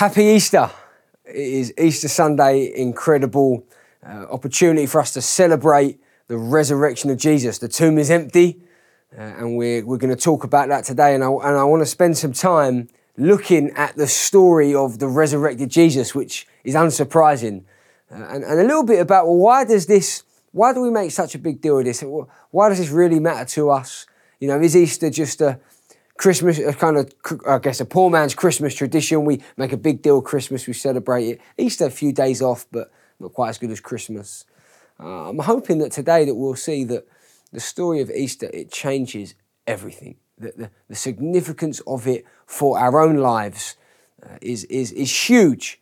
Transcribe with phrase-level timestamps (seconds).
[0.00, 0.70] Happy Easter.
[1.26, 3.66] It is Easter Sunday, incredible
[4.02, 7.58] uh, opportunity for us to celebrate the resurrection of Jesus.
[7.58, 8.62] The tomb is empty,
[9.14, 11.14] uh, and we're, we're going to talk about that today.
[11.14, 12.88] And I, and I want to spend some time
[13.18, 17.64] looking at the story of the resurrected Jesus, which is unsurprising,
[18.10, 21.10] uh, and, and a little bit about well, why does this, why do we make
[21.10, 22.02] such a big deal of this?
[22.50, 24.06] Why does this really matter to us?
[24.38, 25.60] You know, is Easter just a
[26.20, 27.10] Christmas, a kind of,
[27.48, 29.24] I guess, a poor man's Christmas tradition.
[29.24, 31.40] We make a big deal Christmas, we celebrate it.
[31.56, 34.44] Easter, a few days off, but not quite as good as Christmas.
[35.02, 37.06] Uh, I'm hoping that today that we'll see that
[37.54, 39.34] the story of Easter, it changes
[39.66, 40.16] everything.
[40.36, 43.76] That the, the significance of it for our own lives
[44.22, 45.80] uh, is, is, is huge.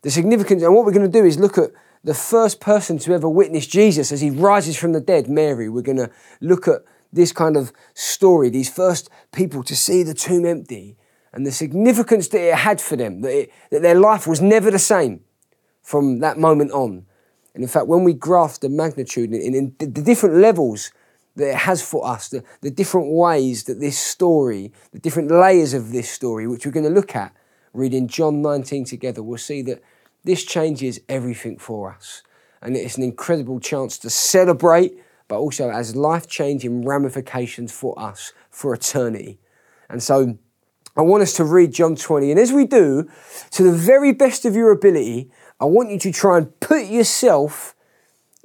[0.00, 1.72] The significance, and what we're going to do is look at
[2.02, 5.68] the first person to ever witness Jesus as he rises from the dead, Mary.
[5.68, 6.80] We're going to look at
[7.16, 10.96] this kind of story, these first people to see the tomb empty
[11.32, 14.70] and the significance that it had for them, that, it, that their life was never
[14.70, 15.20] the same
[15.82, 17.06] from that moment on.
[17.54, 20.92] And in fact, when we grasp the magnitude and, the different levels
[21.36, 25.74] that it has for us, the, the different ways that this story, the different layers
[25.74, 27.32] of this story, which we're going to look at
[27.72, 29.82] reading John 19 together, we'll see that
[30.24, 32.22] this changes everything for us.
[32.62, 38.32] And it's an incredible chance to celebrate but also has life changing ramifications for us
[38.50, 39.38] for eternity.
[39.88, 40.38] And so
[40.96, 42.30] I want us to read John 20.
[42.30, 43.08] And as we do,
[43.52, 47.74] to the very best of your ability, I want you to try and put yourself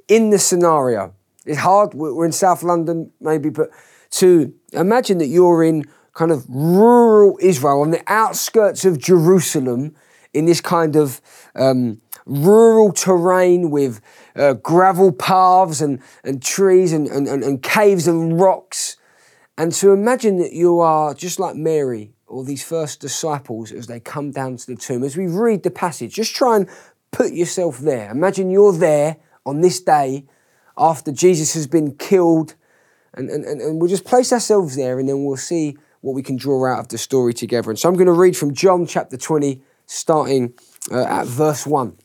[0.08, 1.14] in the scenario.
[1.46, 3.70] It's hard, we're in South London maybe, but
[4.12, 9.94] to imagine that you're in kind of rural Israel on the outskirts of Jerusalem
[10.34, 11.20] in this kind of
[11.54, 14.00] um, rural terrain with
[14.36, 18.96] uh, gravel paths and, and trees and, and, and caves and rocks.
[19.58, 24.00] And to imagine that you are just like Mary or these first disciples as they
[24.00, 25.04] come down to the tomb.
[25.04, 26.68] As we read the passage, just try and
[27.10, 28.10] put yourself there.
[28.10, 30.24] Imagine you're there on this day
[30.78, 32.54] after Jesus has been killed.
[33.14, 36.36] And, and, and we'll just place ourselves there and then we'll see what we can
[36.36, 37.70] draw out of the story together.
[37.70, 40.54] And so I'm going to read from John chapter 20, starting
[40.90, 41.96] uh, at verse 1.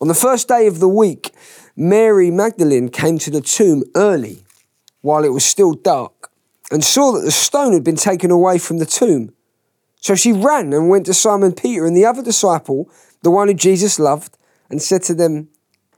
[0.00, 1.32] On the first day of the week,
[1.74, 4.44] Mary Magdalene came to the tomb early,
[5.00, 6.30] while it was still dark,
[6.70, 9.32] and saw that the stone had been taken away from the tomb.
[10.00, 12.90] So she ran and went to Simon Peter and the other disciple,
[13.22, 14.36] the one who Jesus loved,
[14.68, 15.48] and said to them,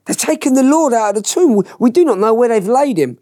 [0.04, 1.62] They've taken the Lord out of the tomb.
[1.78, 3.19] We do not know where they've laid him.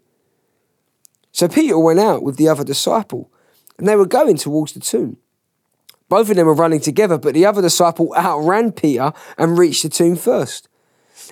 [1.31, 3.31] So Peter went out with the other disciple,
[3.77, 5.17] and they were going towards the tomb.
[6.09, 9.89] Both of them were running together, but the other disciple outran Peter and reached the
[9.89, 10.66] tomb first.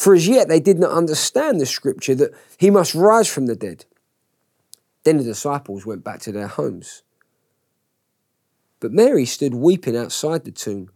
[0.00, 3.54] For as yet they did not understand the scripture that he must rise from the
[3.54, 3.84] dead.
[5.04, 7.02] Then the disciples went back to their homes.
[8.80, 10.88] But Mary stood weeping outside the tomb.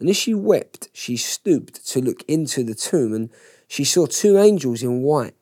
[0.00, 3.28] And as she wept, she stooped to look into the tomb, and
[3.66, 5.34] she saw two angels in white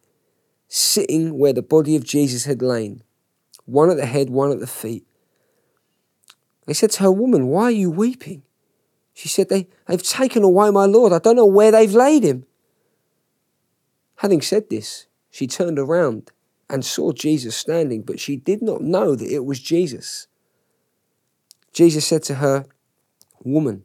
[0.67, 3.05] sitting where the body of Jesus had lain,
[3.65, 5.07] one at the head, one at the feet.
[6.67, 8.43] They said to her, Woman, why are you weeping?
[9.15, 11.13] She said, they, They've taken away my Lord.
[11.13, 12.45] I don't know where they've laid him.
[14.17, 16.33] Having said this, she turned around
[16.69, 20.27] and saw Jesus standing, but she did not know that it was Jesus.
[21.73, 22.67] Jesus said to her,
[23.45, 23.85] Woman,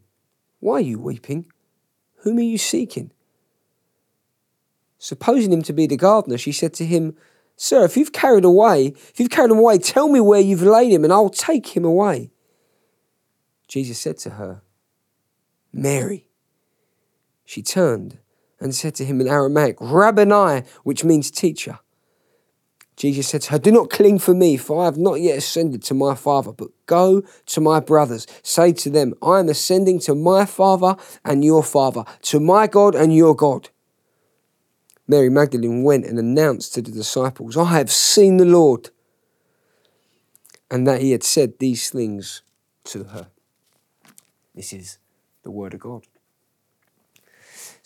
[0.59, 1.45] why are you weeping?
[2.17, 3.11] Whom are you seeking?
[4.97, 7.15] Supposing him to be the gardener, she said to him,
[7.57, 10.91] Sir, if you've carried away, if you've carried him away, tell me where you've laid
[10.91, 12.31] him, and I'll take him away.
[13.67, 14.61] Jesus said to her,
[15.73, 16.27] Mary.
[17.45, 18.17] She turned
[18.61, 21.79] and said to him in Aramaic, Rabboni, which means teacher.
[22.95, 25.81] Jesus said to her, Do not cling for me, for I have not yet ascended
[25.83, 28.27] to my Father, but go to my brothers.
[28.43, 32.93] Say to them, I am ascending to my Father and your Father, to my God
[32.93, 33.69] and your God.
[35.07, 38.91] Mary Magdalene went and announced to the disciples, I have seen the Lord,
[40.69, 42.43] and that he had said these things
[42.83, 43.27] to her.
[44.53, 44.99] This is
[45.43, 46.05] the Word of God.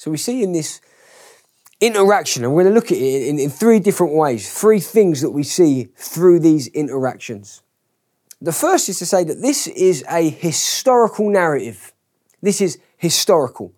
[0.06, 0.82] So we see in this
[1.82, 5.22] interaction, and we're going to look at it in, in three different ways, three things
[5.22, 7.64] that we see through these interactions.
[8.40, 11.92] The first is to say that this is a historical narrative.
[12.40, 13.74] This is historical.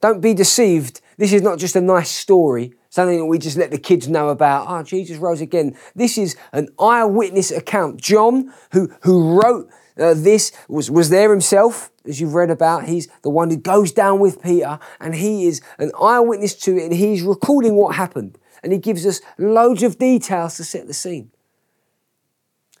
[0.00, 1.02] Don't be deceived.
[1.18, 4.30] This is not just a nice story, something that we just let the kids know
[4.30, 4.68] about.
[4.70, 5.76] Oh, Jesus rose again.
[5.94, 8.00] This is an eyewitness account.
[8.00, 9.68] John, who, who wrote
[9.98, 12.84] uh, this, was, was there himself, as you've read about.
[12.84, 16.84] He's the one who goes down with Peter, and he is an eyewitness to it,
[16.84, 18.38] and he's recording what happened.
[18.62, 21.30] And he gives us loads of details to set the scene.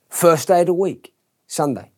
[0.08, 1.14] First day of the week,
[1.46, 1.92] Sunday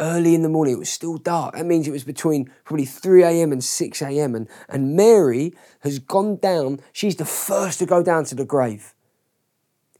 [0.00, 0.74] early in the morning.
[0.74, 1.54] It was still dark.
[1.54, 3.52] That means it was between probably 3 a.m.
[3.52, 4.34] and 6 a.m.
[4.34, 6.80] And, and Mary has gone down.
[6.92, 8.94] She's the first to go down to the grave.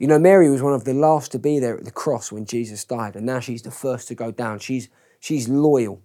[0.00, 2.47] You know, Mary was one of the last to be there at the cross when
[2.47, 4.58] Jesus died, and now she's the first to go down.
[4.58, 4.88] She's,
[5.20, 6.00] she's loyal.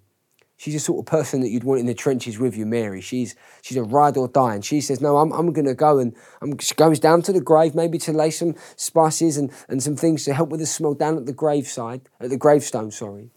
[0.57, 2.99] She's the sort of person that you'd want in the trenches with you, Mary.
[2.99, 4.53] She's, she's a ride or die.
[4.53, 5.97] And she says, No, I'm, I'm going to go.
[5.99, 9.81] And I'm, she goes down to the grave, maybe to lay some spices and, and
[9.81, 13.31] some things to help with the smell down at the graveside, at the gravestone, sorry.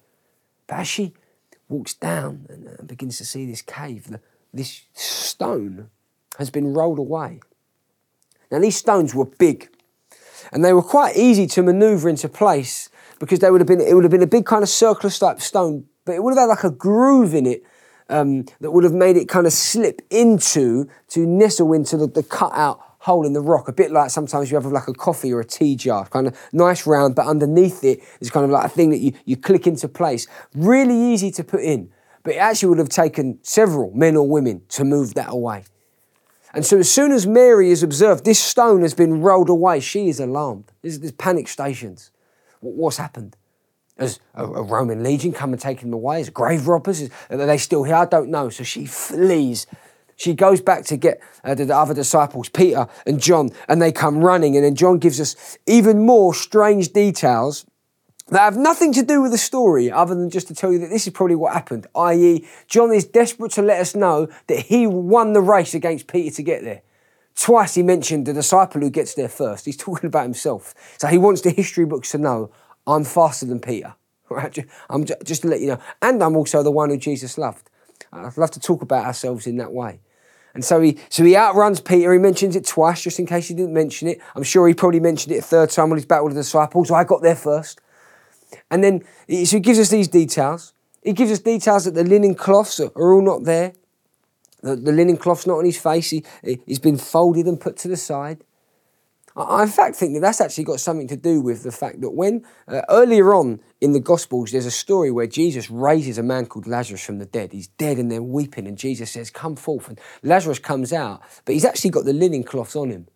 [0.66, 1.14] But as she
[1.68, 4.20] walks down and uh, begins to see this cave, the,
[4.52, 5.90] this stone
[6.36, 7.38] has been rolled away.
[8.50, 9.70] Now, these stones were big
[10.52, 12.88] and they were quite easy to maneuver into place
[13.18, 15.40] because they would have been, it would have been a big kind of circular type
[15.40, 17.62] stone, but it would have had like a groove in it
[18.08, 22.22] um, that would have made it kind of slip into, to nestle into the, the
[22.22, 25.32] cut out hole in the rock, a bit like sometimes you have like a coffee
[25.32, 28.66] or a tea jar, kind of nice round, but underneath it is kind of like
[28.66, 30.26] a thing that you, you click into place.
[30.54, 31.90] Really easy to put in,
[32.22, 35.64] but it actually would have taken several men or women to move that away.
[36.58, 40.08] And so as soon as Mary is observed, this stone has been rolled away, she
[40.08, 40.72] is alarmed.
[40.82, 42.10] There's, there's panic stations.
[42.58, 43.36] What's happened?
[43.96, 46.20] Has a, a, Roman legion come and taken them away?
[46.20, 47.08] Is grave robbers?
[47.30, 47.94] Are they still here?
[47.94, 48.48] I don't know.
[48.48, 49.68] So she flees
[50.16, 54.18] she goes back to get uh, the other disciples, Peter and John, and they come
[54.18, 54.56] running.
[54.56, 57.66] And then John gives us even more strange details
[58.30, 60.90] that have nothing to do with the story other than just to tell you that
[60.90, 64.86] this is probably what happened, i.e., John is desperate to let us know that he
[64.86, 66.82] won the race against Peter to get there.
[67.34, 69.64] Twice he mentioned the disciple who gets there first.
[69.64, 70.74] He's talking about himself.
[70.98, 72.50] So he wants the history books to know
[72.86, 73.94] I'm faster than Peter.
[74.30, 74.58] Right?
[74.90, 75.80] I'm just to let you know.
[76.02, 77.70] And I'm also the one who Jesus loved.
[78.12, 80.00] I'd love to talk about ourselves in that way.
[80.52, 82.12] And so he, so he outruns Peter.
[82.12, 84.20] He mentions it twice, just in case he didn't mention it.
[84.34, 86.90] I'm sure he probably mentioned it a third time when he's battled the disciples.
[86.90, 87.80] Oh, I got there first.
[88.70, 90.72] And then, so he gives us these details.
[91.02, 93.72] He gives us details that the linen cloths are, all not there.
[94.62, 96.10] The, the, linen cloth's not on his face.
[96.10, 96.24] He,
[96.66, 98.44] he's been folded and put to the side.
[99.38, 102.10] I, in fact, think that that's actually got something to do with the fact that
[102.10, 106.46] when uh, earlier on in the Gospels, there's a story where Jesus raises a man
[106.46, 107.52] called Lazarus from the dead.
[107.52, 109.88] He's dead and they're weeping, and Jesus says, Come forth.
[109.88, 113.06] And Lazarus comes out, but he's actually got the linen cloths on him.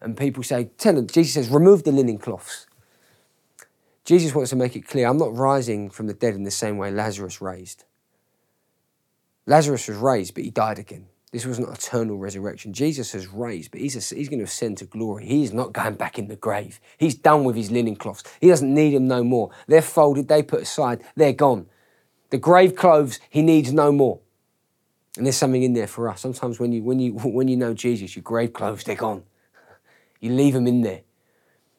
[0.00, 2.66] And people say, Tell him, Jesus says, Remove the linen cloths.
[4.04, 6.76] Jesus wants to make it clear I'm not rising from the dead in the same
[6.76, 7.84] way Lazarus raised.
[9.46, 11.06] Lazarus was raised, but he died again.
[11.32, 12.74] This was not eternal resurrection.
[12.74, 15.24] Jesus has raised, but he's, a, he's going to ascend to glory.
[15.24, 16.78] He's not going back in the grave.
[16.98, 18.22] He's done with his linen cloths.
[18.40, 19.50] He doesn't need them no more.
[19.66, 21.66] They're folded, they put aside, they're gone.
[22.28, 24.20] The grave clothes, he needs no more.
[25.16, 26.20] And there's something in there for us.
[26.20, 29.22] Sometimes when you, when you, when you know Jesus, your grave clothes, they're gone.
[30.20, 31.00] You leave them in there.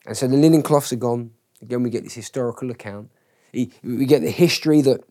[0.06, 1.32] And so the linen cloths are gone.
[1.64, 3.10] Again, we get this historical account.
[3.54, 5.04] We get the history that,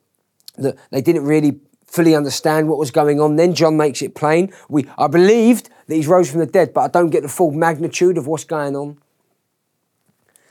[0.59, 3.37] that they didn't really fully understand what was going on.
[3.37, 4.53] Then John makes it plain.
[4.69, 7.53] We, I believed that he's rose from the dead, but I don't get the full
[7.53, 8.99] magnitude of what's going on.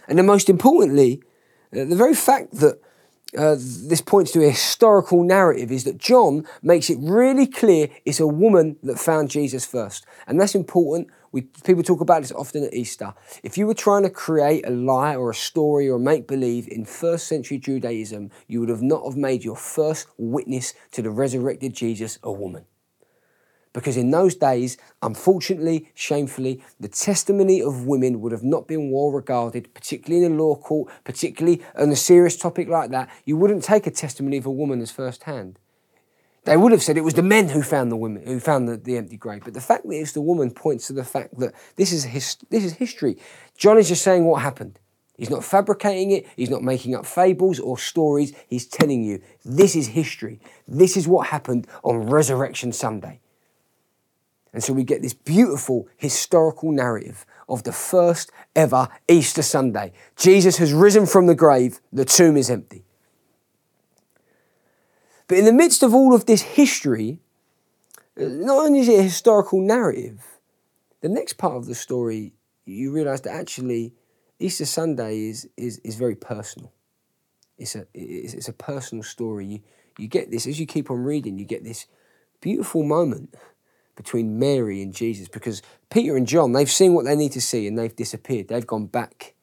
[0.08, 1.22] And then, most importantly,
[1.72, 2.80] uh, the very fact that
[3.38, 8.20] uh, this points to a historical narrative is that John makes it really clear it's
[8.20, 10.06] a woman that found Jesus first.
[10.28, 11.08] And that's important.
[11.32, 13.14] We, people talk about this often at Easter.
[13.42, 16.84] If you were trying to create a lie or a story or make believe in
[16.84, 21.74] first century Judaism, you would have not have made your first witness to the resurrected
[21.74, 22.66] Jesus a woman.
[23.74, 29.12] Because in those days, unfortunately, shamefully, the testimony of women would have not been well
[29.12, 33.10] regarded, particularly in a law court, particularly on a serious topic like that.
[33.24, 35.58] You wouldn't take a testimony of a woman as first hand.
[36.44, 38.78] They would have said it was the men who found the women, who found the,
[38.78, 39.44] the empty grave.
[39.44, 42.38] But the fact that it's the woman points to the fact that this is, his,
[42.50, 43.18] this is history.
[43.56, 44.80] John is just saying what happened.
[45.18, 48.34] He's not fabricating it, he's not making up fables or stories.
[48.48, 50.40] He's telling you this is history.
[50.68, 53.20] This is what happened on Resurrection Sunday.
[54.52, 59.94] And so we get this beautiful historical narrative of the first ever Easter Sunday.
[60.18, 62.84] Jesus has risen from the grave, the tomb is empty.
[65.32, 67.22] But in the midst of all of this history,
[68.18, 70.22] not only is it a historical narrative,
[71.00, 72.34] the next part of the story,
[72.66, 73.94] you realize that actually
[74.40, 76.74] Easter Sunday is, is, is very personal.
[77.58, 79.46] It's a, it's, a personal story.
[79.46, 79.60] You,
[79.98, 81.86] you get this, as you keep on reading, you get this
[82.42, 83.34] beautiful moment
[83.96, 87.68] between Mary and Jesus because Peter and John, they've seen what they need to see
[87.68, 88.50] and they've disappeared.
[88.50, 89.34] They've gone back.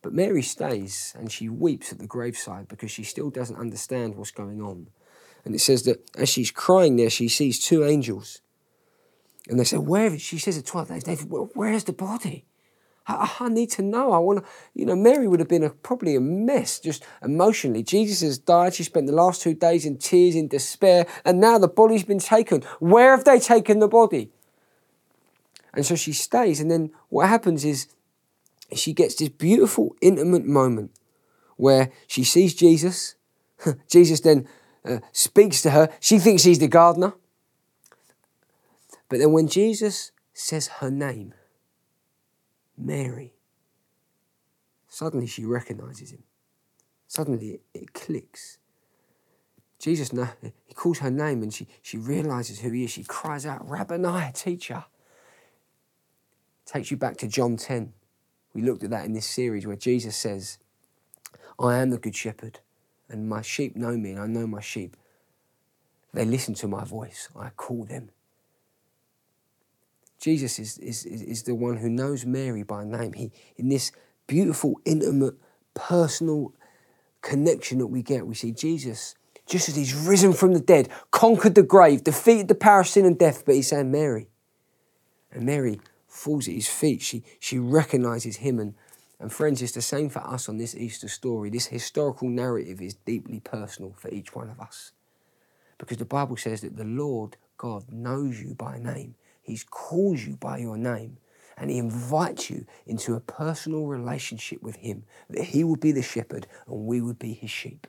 [0.00, 4.30] But Mary stays and she weeps at the graveside because she still doesn't understand what's
[4.30, 4.86] going on.
[5.44, 8.40] And it says that as she's crying there, she sees two angels.
[9.48, 10.16] And they say, Where?
[10.18, 12.44] She says at 12, David, where's the body?
[13.06, 14.12] I, I, need to know.
[14.12, 17.82] I want to, you know, Mary would have been a, probably a mess just emotionally.
[17.82, 18.74] Jesus has died.
[18.74, 22.20] She spent the last two days in tears, in despair, and now the body's been
[22.20, 22.62] taken.
[22.78, 24.30] Where have they taken the body?
[25.74, 27.88] And so she stays, and then what happens is
[28.74, 30.92] she gets this beautiful, intimate moment
[31.56, 33.16] where she sees Jesus.
[33.88, 34.46] Jesus then
[34.84, 35.88] uh, speaks to her.
[36.00, 37.14] She thinks he's the gardener.
[39.08, 41.34] But then when Jesus says her name,
[42.76, 43.34] Mary,
[44.88, 46.22] suddenly she recognizes him.
[47.06, 48.58] Suddenly it, clicks.
[49.78, 50.10] Jesus,
[50.40, 52.90] he calls her name and she, she realizes who he is.
[52.90, 54.86] She cries out, Rabboni, teacher.
[56.64, 57.92] Takes you back to John 10.
[58.54, 60.58] We looked at that in this series where Jesus says,
[61.58, 62.60] I am the good shepherd,
[63.12, 64.96] and my sheep know me, and I know my sheep.
[66.14, 67.28] They listen to my voice.
[67.38, 68.10] I call them.
[70.18, 73.12] Jesus is, is, is the one who knows Mary by name.
[73.12, 73.92] He, in this
[74.26, 75.34] beautiful, intimate,
[75.74, 76.54] personal
[77.22, 79.14] connection that we get, we see Jesus,
[79.46, 83.04] just as he's risen from the dead, conquered the grave, defeated the power of sin
[83.04, 84.28] and death, but he's saying, Mary.
[85.32, 87.02] And Mary falls at his feet.
[87.02, 88.58] She, she recognizes him.
[88.58, 88.74] And,
[89.22, 91.48] and friends, it's the same for us on this Easter story.
[91.48, 94.90] This historical narrative is deeply personal for each one of us.
[95.78, 99.14] Because the Bible says that the Lord God knows you by name.
[99.40, 101.18] He calls you by your name
[101.56, 106.02] and he invites you into a personal relationship with him, that he will be the
[106.02, 107.86] shepherd and we would be his sheep.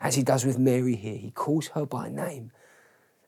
[0.00, 2.50] As he does with Mary here, he calls her by name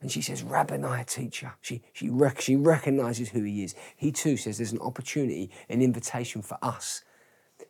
[0.01, 1.53] and she says, Rabboni, teacher.
[1.61, 3.77] She, she, rec- she recognizes who he is.
[3.97, 7.05] He too says there's an opportunity, an invitation for us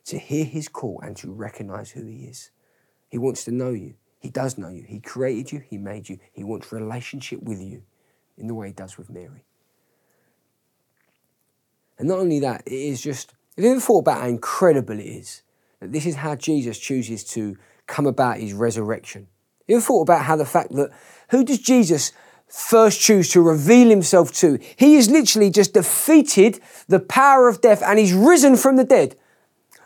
[0.09, 2.51] to hear his call and to recognize who he is.
[3.09, 3.95] He wants to know you.
[4.19, 4.83] He does know you.
[4.87, 5.59] He created you.
[5.59, 6.19] He made you.
[6.33, 7.83] He wants relationship with you
[8.37, 9.45] in the way he does with Mary.
[11.97, 15.05] And not only that, it is just, have you ever thought about how incredible it
[15.05, 15.43] is
[15.79, 19.21] that this is how Jesus chooses to come about his resurrection?
[19.21, 20.91] Have you ever thought about how the fact that
[21.29, 22.13] who does Jesus
[22.47, 24.59] first choose to reveal himself to?
[24.77, 29.15] He is literally just defeated the power of death and he's risen from the dead.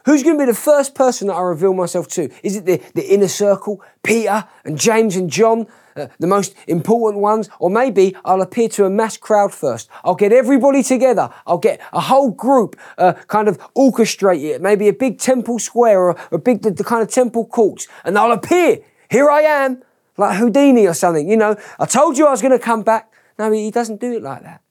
[0.05, 2.29] Who's going to be the first person that I reveal myself to?
[2.43, 5.67] Is it the, the inner circle, Peter and James and John?
[5.95, 9.89] Uh, the most important ones, or maybe I'll appear to a mass crowd first.
[10.03, 11.29] I'll get everybody together.
[11.45, 15.99] I'll get a whole group, uh, kind of orchestrate it, maybe a big temple square
[15.99, 18.79] or a big the, the kind of temple courts, and I'll appear.
[19.11, 19.83] Here I am,
[20.17, 21.29] like Houdini or something.
[21.29, 23.13] You know, I told you I was going to come back.
[23.37, 24.62] No, he doesn't do it like that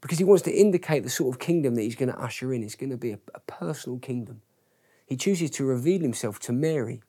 [0.00, 2.62] because he wants to indicate the sort of kingdom that he's going to usher in.
[2.62, 4.42] It's going to be a, a personal kingdom.
[5.06, 7.02] He chooses to reveal himself to Mary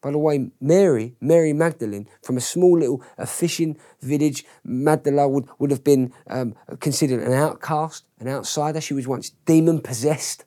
[0.00, 5.46] by the way, Mary, Mary Magdalene, from a small little a fishing village, Magdala would,
[5.58, 8.80] would have been um, considered an outcast, an outsider.
[8.80, 10.44] She was once demon possessed.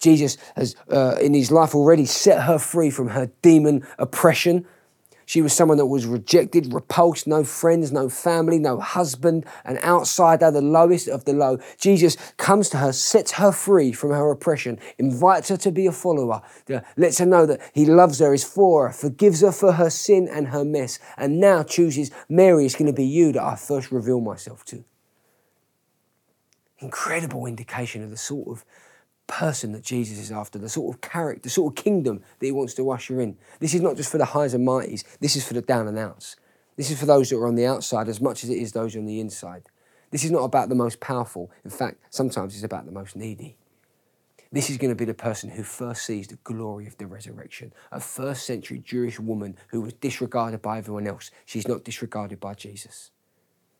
[0.00, 4.66] Jesus has, uh, in his life, already set her free from her demon oppression.
[5.28, 10.52] She was someone that was rejected, repulsed, no friends, no family, no husband, an outsider,
[10.52, 11.58] the lowest of the low.
[11.78, 15.92] Jesus comes to her, sets her free from her oppression, invites her to be a
[15.92, 16.42] follower,
[16.96, 20.28] lets her know that he loves her, is for her, forgives her for her sin
[20.30, 23.90] and her mess, and now chooses Mary, it's going to be you that I first
[23.90, 24.84] reveal myself to.
[26.78, 28.64] Incredible indication of the sort of
[29.26, 32.52] person that Jesus is after, the sort of character, the sort of kingdom that he
[32.52, 33.36] wants to usher in.
[33.60, 35.98] This is not just for the highs and mighties, this is for the down and
[35.98, 36.36] outs.
[36.76, 38.96] This is for those that are on the outside as much as it is those
[38.96, 39.64] on the inside.
[40.10, 41.50] This is not about the most powerful.
[41.64, 43.56] In fact, sometimes it's about the most needy.
[44.52, 47.72] This is going to be the person who first sees the glory of the resurrection.
[47.90, 51.30] A first century Jewish woman who was disregarded by everyone else.
[51.44, 53.10] She's not disregarded by Jesus.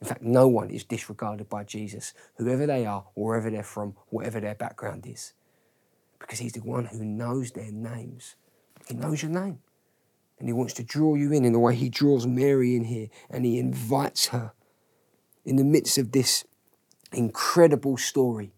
[0.00, 4.40] In fact, no one is disregarded by Jesus, whoever they are, wherever they're from, whatever
[4.40, 5.32] their background is.
[6.18, 8.36] Because he's the one who knows their names.
[8.86, 9.58] He knows your name.
[10.38, 13.08] And he wants to draw you in in the way he draws Mary in here
[13.30, 14.52] and he invites her
[15.46, 16.44] in the midst of this
[17.12, 18.52] incredible story,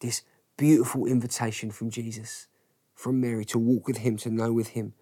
[0.00, 0.22] this
[0.58, 2.48] beautiful invitation from Jesus,
[2.94, 4.92] from Mary to walk with him, to know with him.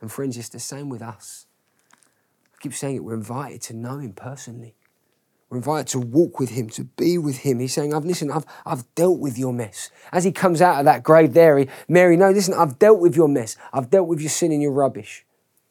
[0.00, 1.46] And friends, it's the same with us.
[1.94, 4.74] I keep saying it, we're invited to know him personally.
[5.50, 7.58] We're invited to walk with him, to be with him.
[7.58, 9.90] He's saying, I've listened, I've I've dealt with your mess.
[10.12, 13.16] As he comes out of that grave there, he, Mary, no, listen, I've dealt with
[13.16, 13.56] your mess.
[13.72, 15.26] I've dealt with your sin and your rubbish.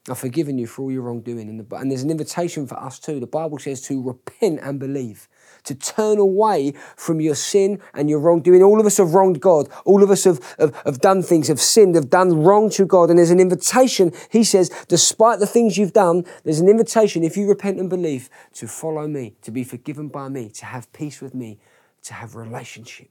[0.10, 1.48] I've forgiven you for all your wrongdoing.
[1.48, 3.22] And, the, and there's an invitation for us too.
[3.22, 5.30] The Bible says to repent and believe,
[5.64, 8.64] to turn away from your sin and your wrongdoing.
[8.64, 9.70] All of us have wronged God.
[9.86, 13.10] All of us have, have, have done things, have sinned, have done wrong to God.
[13.10, 17.38] And there's an invitation, he says, despite the things you've done, there's an invitation, if
[17.38, 21.22] you repent and believe, to follow me, to be forgiven by me, to have peace
[21.22, 21.60] with me,
[22.04, 23.10] to have relationship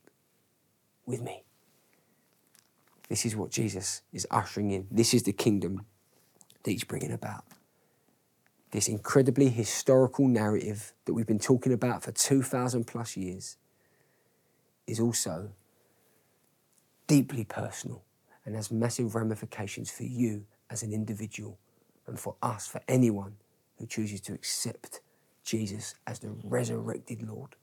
[1.06, 1.42] with me.
[3.08, 4.86] This is what Jesus is ushering in.
[4.90, 5.86] This is the kingdom
[6.62, 7.44] that he's bringing about.
[8.70, 13.56] This incredibly historical narrative that we've been talking about for 2,000 plus years
[14.87, 15.50] is also
[17.06, 18.02] deeply personal
[18.44, 21.58] and has massive ramifications for you as an individual
[22.06, 23.37] and for us, for anyone
[23.78, 25.00] who chooses to accept
[25.44, 27.56] Jesus as the resurrected Lord.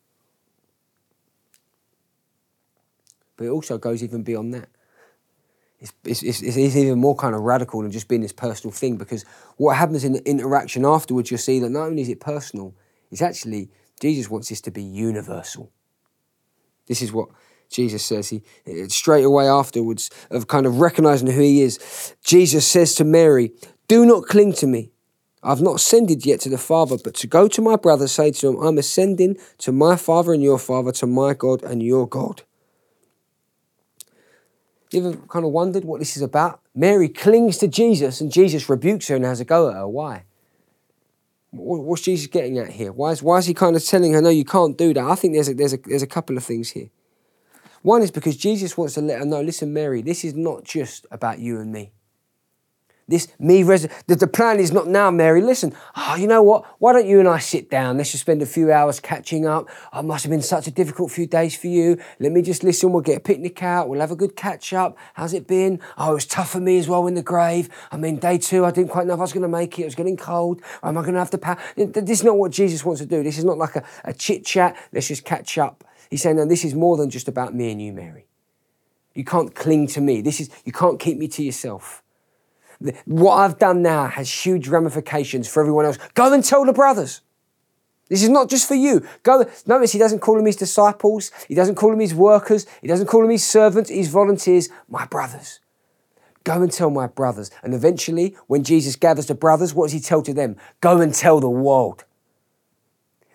[3.38, 4.70] But it also goes even beyond that
[5.80, 9.26] it's, it's, it's, even more kind of radical than just being this personal thing because
[9.58, 12.74] what happens in the interaction afterwards, you'll see that not only is it personal,
[13.12, 15.72] it's actually, Jesus wants this to be universal.
[16.88, 17.30] This is what
[17.70, 18.30] Jesus says.
[18.30, 18.44] He
[18.90, 22.16] straight away afterwards of kind of recognizing who he is.
[22.24, 23.52] Jesus says to Mary,
[23.88, 24.92] "Do not cling to me.
[25.42, 28.48] I've not ascended yet to the Father, but to go to my brother, say to
[28.50, 32.44] him, I'm ascending to my Father and your Father, to my God and your God."
[34.92, 36.62] You ever kind of wondered what this is about?
[36.74, 39.88] Mary clings to Jesus and Jesus rebukes her and has a go at her.
[39.88, 40.26] Why?
[41.52, 42.92] What's Jesus getting at here?
[42.92, 45.04] Why is, why is he kind of telling her, no, you can't do that?
[45.04, 46.90] I think there's a, there's, a, there's a couple of things here.
[47.82, 51.06] One is because Jesus wants to let her know, listen, Mary, this is not just
[51.12, 51.92] about you and me.
[53.08, 55.40] This me res- the, the plan is not now, Mary.
[55.40, 56.66] Listen, oh, you know what?
[56.80, 57.98] Why don't you and I sit down?
[57.98, 59.70] Let's just spend a few hours catching up.
[59.94, 62.00] Oh, must have been such a difficult few days for you.
[62.20, 62.92] Let me just listen.
[62.92, 63.90] We'll get a picnic out.
[63.90, 64.98] We'll have a good catch up.
[65.14, 65.80] How's it been?
[66.00, 67.70] Oh, it was tough for me as well in the grave.
[67.92, 69.84] I mean, day two, I didn't quite know if I was going to make it.
[69.84, 70.62] It was getting cold.
[70.82, 71.60] Am I going to have to pack?
[71.76, 73.22] This is not what Jesus wants to do.
[73.22, 74.76] This is not like a, a chit chat.
[74.92, 75.84] Let's just catch up.
[76.10, 78.26] He's saying, no, this is more than just about me and you, Mary.
[79.14, 80.22] You can't cling to me.
[80.22, 82.02] This is you can't keep me to yourself.
[83.06, 85.98] What I've done now has huge ramifications for everyone else.
[86.14, 87.22] Go and tell the brothers.
[88.10, 89.06] This is not just for you.
[89.24, 89.46] Go.
[89.66, 91.32] Notice he doesn't call them his disciples.
[91.48, 92.68] He doesn't call them his workers.
[92.82, 94.70] He doesn't call them his servants, his volunteers.
[94.88, 95.60] My brothers.
[96.44, 97.50] Go and tell my brothers.
[97.64, 100.58] And eventually, when Jesus gathers the brothers, what does he tell to them?
[100.80, 102.06] Go and tell the world.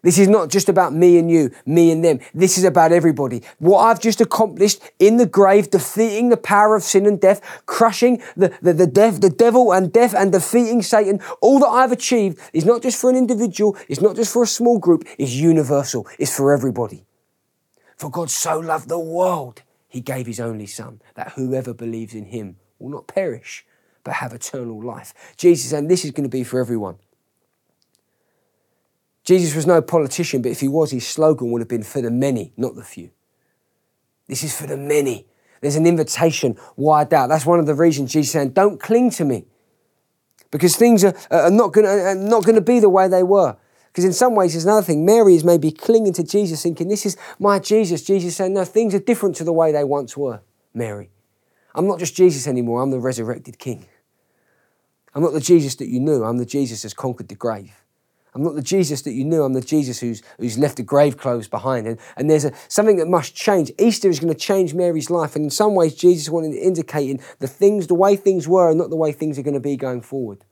[0.03, 2.21] This is not just about me and you, me and them.
[2.35, 3.43] This is about everybody.
[3.59, 8.23] What I've just accomplished in the grave, defeating the power of sin and death, crushing
[8.37, 12.39] the, the, the, death, the devil and death and defeating Satan, all that I've achieved
[12.53, 16.07] is not just for an individual, it's not just for a small group, it's universal,
[16.19, 17.05] it's for everybody.
[17.97, 22.27] For God so loved the world, he gave his only son, that whoever believes in
[22.27, 23.67] him will not perish,
[24.05, 25.13] but have eternal life.
[25.37, 26.97] Jesus and this is going to be for everyone.
[29.31, 32.11] Jesus was no politician, but if he was, his slogan would have been for the
[32.11, 33.11] many, not the few.
[34.27, 35.25] This is for the many.
[35.61, 37.29] There's an invitation wide out.
[37.29, 39.45] That's one of the reasons Jesus saying, don't cling to me.
[40.51, 43.57] Because things are, are not going to be the way they were.
[43.87, 45.07] Because in some ways, there's another thing.
[45.07, 48.03] Mary is maybe clinging to Jesus, thinking, This is my Jesus.
[48.03, 50.41] Jesus saying, No, things are different to the way they once were,
[50.75, 51.11] Mary.
[51.73, 53.87] I'm not just Jesus anymore, I'm the resurrected King.
[55.15, 57.80] I'm not the Jesus that you knew, I'm the Jesus that's conquered the grave.
[58.35, 59.43] I'm not the Jesus that you knew.
[59.43, 61.87] I'm the Jesus who's, who's left the grave clothes behind.
[61.87, 63.73] And, and there's a, something that must change.
[63.79, 65.35] Easter is going to change Mary's life.
[65.37, 68.79] And in some ways, Jesus wanted to indicating the things, the way things were, and
[68.79, 70.45] not the way things are going to be going forward.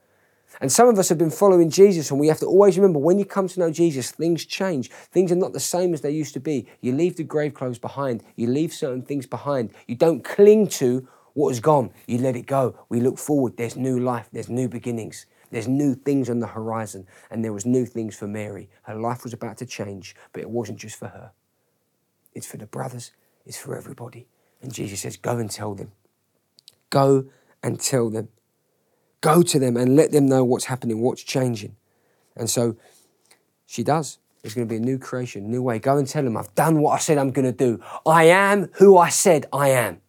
[0.60, 3.18] And some of us have been following Jesus, and we have to always remember when
[3.18, 4.90] you come to know Jesus, things change.
[4.90, 6.66] Things are not the same as they used to be.
[6.80, 9.70] You leave the grave clothes behind, you leave certain things behind.
[9.86, 12.74] You don't cling to what has gone, you let it go.
[12.88, 13.56] We look forward.
[13.56, 15.26] There's new life, there's new beginnings.
[15.50, 18.68] There's new things on the horizon, and there was new things for Mary.
[18.82, 21.32] Her life was about to change, but it wasn't just for her.
[22.34, 23.12] It's for the brothers,
[23.46, 24.26] it's for everybody.
[24.60, 25.92] And Jesus says, Go and tell them.
[26.90, 27.26] Go
[27.62, 28.28] and tell them.
[29.20, 31.76] Go to them and let them know what's happening, what's changing.
[32.36, 32.76] And so
[33.66, 34.18] she does.
[34.42, 35.78] There's going to be a new creation, new way.
[35.78, 37.82] Go and tell them, I've done what I said I'm going to do.
[38.06, 40.00] I am who I said I am.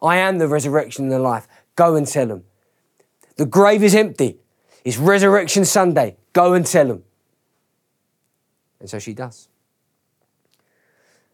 [0.00, 1.48] I am the resurrection and the life.
[1.74, 2.44] Go and tell them.
[3.36, 4.38] The grave is empty.
[4.84, 6.16] It's Resurrection Sunday.
[6.32, 7.04] Go and tell them.
[8.80, 9.48] And so she does.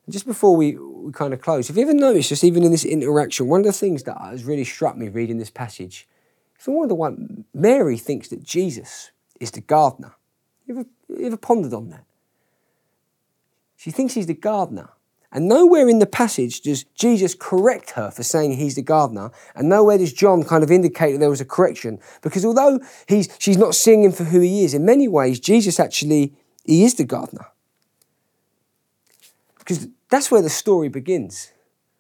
[0.07, 2.71] And just before we, we kind of close, have you ever noticed, just even in
[2.71, 6.07] this interaction, one of the things that has really struck me reading this passage,
[6.61, 10.15] is one of the one, Mary thinks that Jesus is the gardener.
[10.67, 12.05] You ever, you ever pondered on that?
[13.77, 14.91] She thinks he's the gardener.
[15.31, 19.69] And nowhere in the passage does Jesus correct her for saying he's the gardener, and
[19.69, 21.99] nowhere does John kind of indicate that there was a correction.
[22.23, 25.79] Because although he's, she's not seeing him for who he is, in many ways, Jesus
[25.79, 26.33] actually,
[26.65, 27.47] he is the gardener.
[29.59, 31.53] Because that's where the story begins.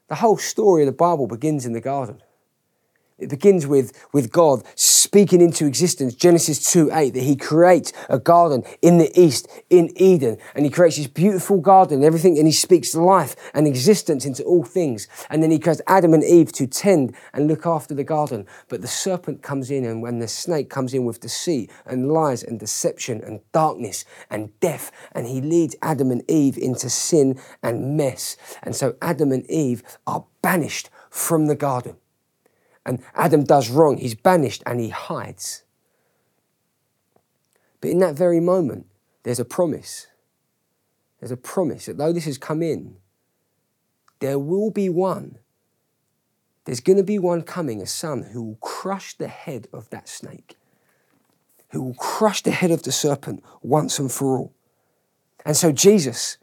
[0.08, 2.22] The whole story of the Bible begins in the garden.
[3.18, 8.18] It begins with, with God speaking into existence, Genesis 2 8, that He creates a
[8.18, 10.38] garden in the east, in Eden.
[10.54, 14.44] And He creates this beautiful garden and everything, and He speaks life and existence into
[14.44, 15.08] all things.
[15.30, 18.46] And then He creates Adam and Eve to tend and look after the garden.
[18.68, 22.44] But the serpent comes in, and when the snake comes in with deceit and lies
[22.44, 27.96] and deception and darkness and death, and He leads Adam and Eve into sin and
[27.96, 28.36] mess.
[28.62, 31.96] And so Adam and Eve are banished from the garden
[32.88, 35.62] and Adam does wrong, he's banished and he hides.
[37.82, 38.86] But in that very moment,
[39.24, 40.06] there's a promise.
[41.20, 42.96] There's a promise that though this has come in,
[44.20, 45.36] there will be one.
[46.64, 50.08] There's going to be one coming, a son, who will crush the head of that
[50.08, 50.56] snake,
[51.72, 54.54] who will crush the head of the serpent once and for all.
[55.44, 56.38] And so Jesus,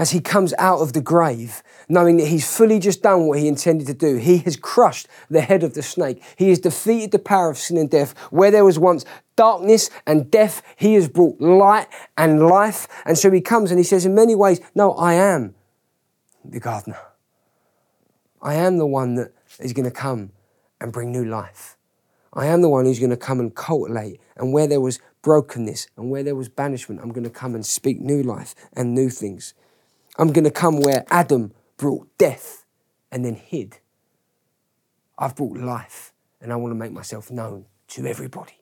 [0.00, 3.46] as he comes out of the grave, knowing that he's fully just done what he
[3.46, 4.16] intended to do.
[4.16, 6.22] He has crushed the head of the snake.
[6.36, 8.16] He has defeated the power of sin and death.
[8.30, 9.04] Where there was once
[9.36, 11.86] darkness and death, he has brought light
[12.16, 12.88] and life.
[13.04, 15.54] And so he comes and he says, in many ways, No, I am
[16.46, 16.96] the gardener.
[18.40, 20.30] I am the one that is going to come
[20.80, 21.76] and bring new life.
[22.32, 24.18] I am the one who's going to come and cultivate.
[24.34, 27.66] And where there was brokenness and where there was banishment, I'm going to come and
[27.66, 29.52] speak new life and new things.
[30.20, 32.66] I'm going to come where Adam brought death
[33.10, 33.78] and then hid.
[35.18, 38.60] I've brought life and I want to make myself known to everybody.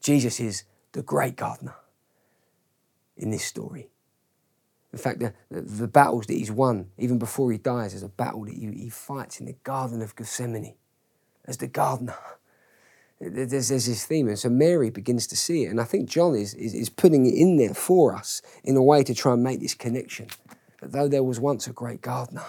[0.00, 1.74] Jesus is the great gardener
[3.16, 3.88] in this story.
[4.92, 8.44] In fact, the, the, battles that he's won, even before he dies, is a battle
[8.44, 10.76] that he, he fights in the Garden of Gethsemane
[11.44, 12.16] as the gardener.
[13.20, 15.70] There's, there's this theme, and so Mary begins to see it.
[15.70, 18.82] And I think John is, is, is putting it in there for us in a
[18.82, 20.28] way to try and make this connection
[20.80, 22.44] that though there was once a great gardener,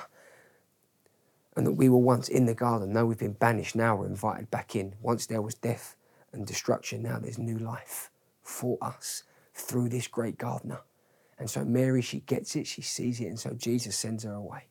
[1.55, 4.49] and that we were once in the garden, though we've been banished, now we're invited
[4.51, 4.93] back in.
[5.01, 5.95] Once there was death
[6.32, 8.12] and destruction, now there's new life
[8.43, 10.82] for us through this great gardener.
[11.38, 14.67] And so Mary, she gets it, she sees it, and so Jesus sends her away.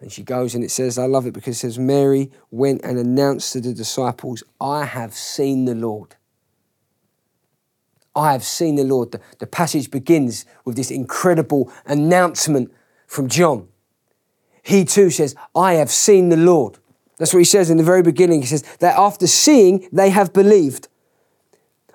[0.00, 2.98] And she goes and it says, I love it because it says, Mary went and
[2.98, 6.16] announced to the disciples, I have seen the Lord.
[8.16, 9.12] I have seen the Lord.
[9.12, 12.72] The, the passage begins with this incredible announcement
[13.06, 13.68] from John.
[14.62, 16.78] He too says, I have seen the Lord.
[17.18, 18.40] That's what he says in the very beginning.
[18.40, 20.88] He says that after seeing, they have believed.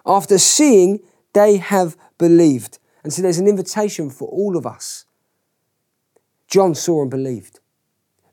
[0.06, 1.00] After seeing,
[1.34, 2.78] they have believed.
[3.04, 5.06] And so there's an invitation for all of us.
[6.48, 7.60] John saw and believed.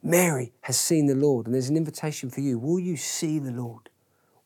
[0.02, 2.58] Mary has seen the Lord, and there's an invitation for you.
[2.58, 3.88] Will you see the Lord?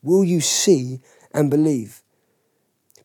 [0.03, 1.01] Will you see
[1.33, 2.03] and believe?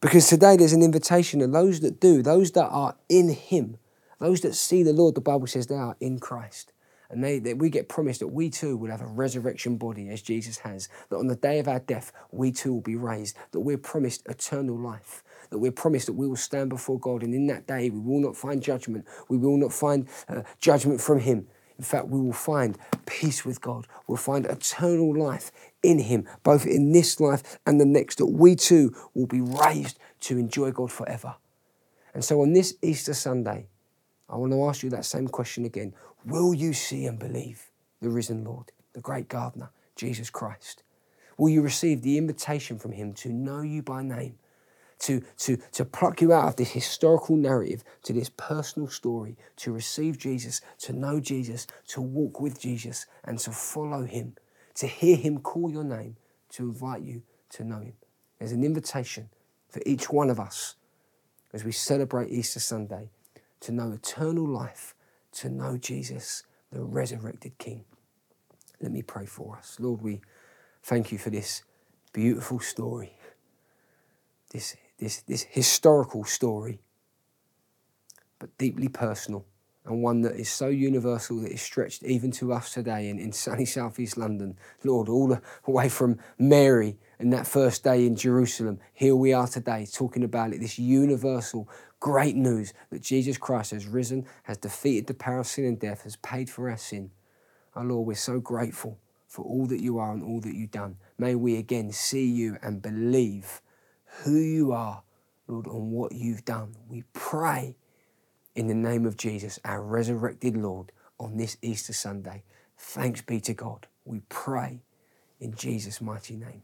[0.01, 3.77] Because today there's an invitation, and those that do, those that are in Him,
[4.19, 6.73] those that see the Lord, the Bible says they are in Christ.
[7.09, 10.21] And they, they, we get promised that we too will have a resurrection body as
[10.21, 13.59] Jesus has, that on the day of our death, we too will be raised, that
[13.59, 17.47] we're promised eternal life, that we're promised that we will stand before God, and in
[17.47, 21.47] that day we will not find judgment, we will not find uh, judgment from Him.
[21.81, 23.87] In fact, we will find peace with God.
[24.05, 28.55] We'll find eternal life in Him, both in this life and the next, that we
[28.55, 31.33] too will be raised to enjoy God forever.
[32.13, 33.65] And so on this Easter Sunday,
[34.29, 35.95] I want to ask you that same question again.
[36.23, 40.83] Will you see and believe the risen Lord, the great gardener, Jesus Christ?
[41.35, 44.35] Will you receive the invitation from Him to know you by name
[45.01, 49.71] to, to, to pluck you out of this historical narrative to this personal story, to
[49.71, 54.35] receive Jesus, to know Jesus, to walk with Jesus, and to follow him,
[54.75, 56.17] to hear him call your name,
[56.49, 57.93] to invite you to know him.
[58.39, 59.29] There's an invitation
[59.69, 60.75] for each one of us
[61.53, 63.09] as we celebrate Easter Sunday
[63.61, 64.93] to know eternal life,
[65.33, 67.85] to know Jesus, the resurrected King.
[68.81, 69.77] Let me pray for us.
[69.79, 70.21] Lord, we
[70.83, 71.63] thank you for this
[72.13, 73.17] beautiful story,
[74.51, 76.79] this this, this historical story,
[78.39, 79.45] but deeply personal
[79.83, 83.31] and one that is so universal that is stretched even to us today in, in
[83.33, 84.55] sunny southeast London.
[84.83, 89.47] Lord, all the way from Mary and that first day in Jerusalem, here we are
[89.47, 91.67] today talking about it, this universal
[91.99, 96.03] great news that Jesus Christ has risen, has defeated the power of sin and death,
[96.03, 97.11] has paid for our sin.
[97.75, 100.97] Our Lord, we're so grateful for all that you are and all that you've done.
[101.17, 103.61] May we again see you and believe
[104.23, 105.03] who you are,
[105.47, 106.75] Lord, and what you've done.
[106.87, 107.75] We pray
[108.55, 112.43] in the name of Jesus, our resurrected Lord, on this Easter Sunday.
[112.77, 113.87] Thanks be to God.
[114.05, 114.81] We pray
[115.39, 116.63] in Jesus' mighty name.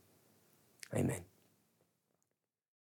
[0.93, 1.21] Amen.